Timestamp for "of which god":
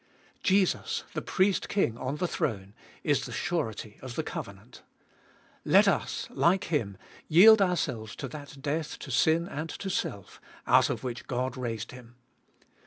10.89-11.55